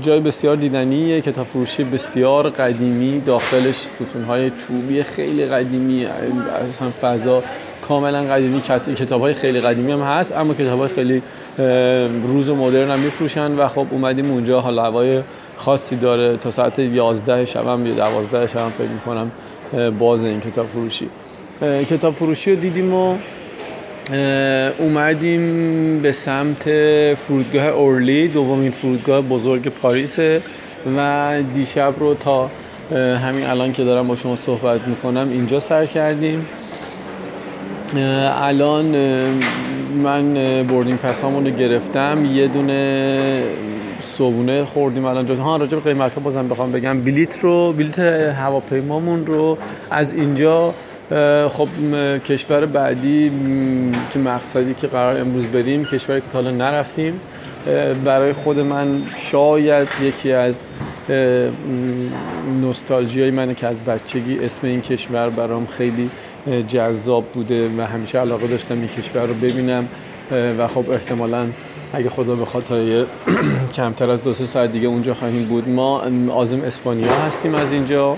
[0.00, 7.42] جای بسیار دیدنی کتاب فروشی بسیار قدیمی داخلش ستونهای چوبی خیلی قدیمی از هم فضا
[7.90, 8.60] کاملا قدیمی
[8.94, 11.22] کتاب های خیلی قدیمی هم هست اما کتاب های خیلی
[12.26, 15.20] روز و مدرن هم میفروشن و خب اومدیم اونجا حالا هوای
[15.56, 16.36] خاصی داره.
[16.36, 19.30] تا ساعت 11 شب هم یا 12 شب هم فکر می‌کنم
[19.98, 21.08] باز این کتاب فروشی.
[21.90, 23.16] کتاب فروشی رو دیدیم و
[24.78, 26.64] اومدیم به سمت
[27.14, 30.18] فرودگاه اورلی دومین فرودگاه بزرگ پاریس
[30.96, 32.50] و دیشب رو تا
[32.92, 36.46] همین الان که دارم با شما صحبت می‌کنم اینجا سر کردیم.
[37.98, 38.96] الان
[40.02, 42.24] من boarding pass امون رو گرفتم.
[42.32, 43.42] یه دونه
[44.00, 47.00] صبونه خوردیم الان جا ها راجع به قیمت ها بازم بخوام بگم.
[47.00, 49.58] بلیت رو بلیت هواپیمامون رو
[49.90, 50.74] از اینجا
[51.48, 51.68] خب
[52.24, 53.32] کشور بعدی
[54.10, 57.20] که مقصدی که قرار امروز بریم کشوری که تا نرفتیم.
[58.04, 60.68] برای خود من شاید یکی از
[62.60, 66.10] نوستالژی های منه که از بچگی اسم این کشور برام خیلی
[66.68, 69.88] جذاب بوده و همیشه علاقه داشتم این کشور رو ببینم
[70.30, 71.46] و خب احتمالا
[71.92, 73.06] اگه خدا بخواد تا یه
[73.76, 75.68] کمتر از دو سه ساعت دیگه اونجا خواهیم بود.
[75.68, 78.16] ما آزم اسپانیا هستیم از اینجا.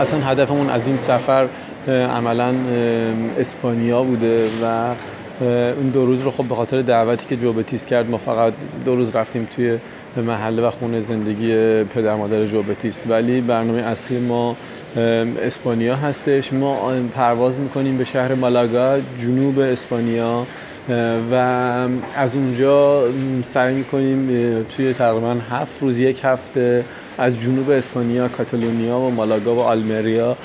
[0.00, 1.48] اصلا هدفمون از این سفر
[1.88, 2.54] عملا
[3.38, 4.94] اسپانیا بوده و
[5.76, 8.52] اون دو روز رو خب به خاطر دعوتی که جوبتیس کرد ما فقط
[8.84, 9.78] دو روز رفتیم توی
[10.16, 14.56] محله و خونه زندگی پدر مادر جوبتیست ولی برنامه اصلی ما
[14.96, 16.52] اسپانیا هستش.
[16.52, 20.46] ما پرواز می‌کنیم به شهر مالاگا جنوب اسپانیا.
[21.30, 21.34] و
[22.16, 23.04] از اونجا
[23.46, 24.26] سعی می‌کنیم
[24.76, 26.84] توی تقریبا هفت روز یک هفته
[27.18, 30.36] از جنوب اسپانیا کاتالونیا و مالاگا و آلمریا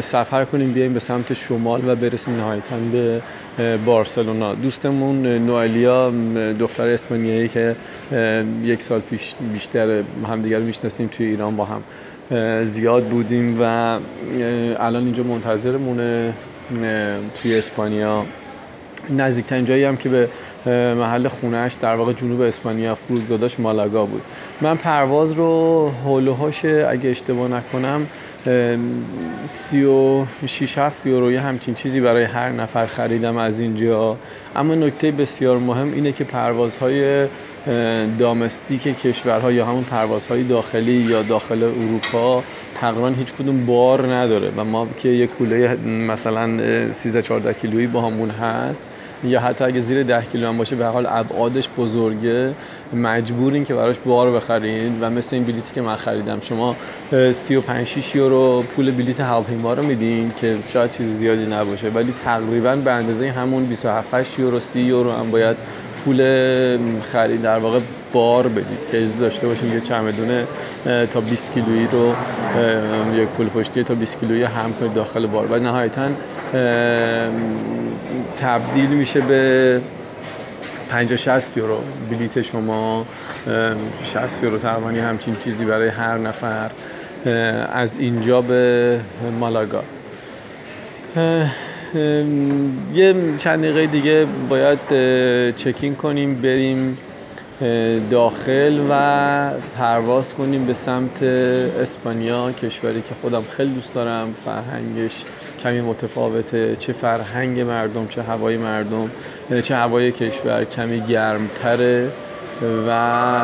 [0.00, 3.20] سفر کنیم بیایم به سمت شمال و برسیم نهایتا به
[3.86, 4.54] بارسلونا.
[4.54, 6.12] دوستمون نوالیا
[6.60, 7.76] دختر اسپانیایی که
[8.64, 11.82] یک سال پیش بیشتر همدیگر رو می‌شناسیم توی ایران با هم.
[12.64, 13.62] زیاد بودیم و
[14.78, 16.32] الان اینجا منتظرمونه
[17.34, 18.24] توی اسپانیا.
[19.10, 20.28] نزدیکترین جایی هم که به
[20.94, 24.22] محل خونهش در واقع جنوب اسپانیا فرودگاه مالاگا بود.
[24.60, 28.06] من پرواز رو هولوهاش اگه اشتباه نکنم
[29.44, 34.16] سی و شیش هفت یورو یه همچین چیزی برای هر نفر خریدم از اینجا.
[34.56, 37.26] اما نکته بسیار مهم اینه که پروازهای
[38.18, 42.42] دامستیک کشورها یا همون پروازهای داخلی یا داخل اروپا
[42.74, 48.00] تقریبا هیچ کدوم بار نداره و ما که یه کوله مثلا 13 14 کیلویی با
[48.00, 48.84] همون هست
[49.24, 52.52] یا حتی اگه زیر 10 کیلو هم باشه به حال ابعادش بزرگه.
[52.94, 56.40] مجبورین که براش بار بخرین و مثل این بلیتی که من خریدم.
[56.40, 56.76] شما
[57.32, 61.88] 35 6 یورو پول بلیت هواپیما رو میدین که شاید چیز زیادی نباشه.
[61.88, 65.56] ولی تقریبا به اندازه همون 27 8 یورو 30 یورو هم باید
[66.04, 67.80] پول خرید در واقع
[68.12, 70.44] بار بدید که داشته باشیم یه چمدون
[71.10, 72.14] تا 20 کیلویی رو
[73.16, 75.46] یه کل پشتی تا 20 کیلویی هم کنید داخل بار.
[75.46, 76.08] و نهایتا
[78.38, 79.80] تبدیل میشه به
[80.90, 81.78] 50 60 یورو
[82.10, 83.06] بلیت شما.
[84.04, 86.70] 60 یورو تقریبا همچین چیزی برای هر نفر.
[87.72, 89.00] از اینجا به
[89.40, 89.82] مالاگا.
[91.94, 94.78] یه چند دقیقه دیگه باید
[95.56, 96.98] چکین کنیم بریم
[98.10, 104.34] داخل و پرواز کنیم به سمت اسپانیا کشوری که خودم خیلی دوست دارم.
[104.44, 105.24] فرهنگش
[105.62, 109.10] کمی متفاوته چه فرهنگ مردم چه هوای مردم
[109.62, 112.08] چه هوای کشور کمی گرمتره
[112.88, 113.40] و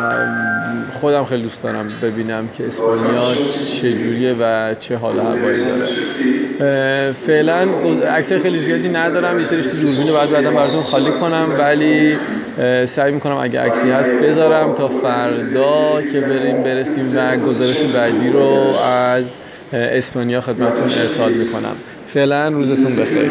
[0.92, 3.34] خودم خیلی دوست دارم ببینم که اسپانیا
[3.80, 5.86] چجوریه و چه حال هوایی داره.
[7.26, 7.68] فعلا
[8.16, 12.16] عکس خیلی زیادی ندارم یه سریش تو دوربین بعد بعدا براتون خالی کنم ولی
[12.86, 18.76] سعی می‌کنم اگه عکسی هست بذارم تا فردا که بریم برسیم و گزارش بعدی رو
[18.84, 19.36] از
[19.72, 23.30] اسپانیا خدمتون ارسال می‌کنم فعلا روزتون بخیر.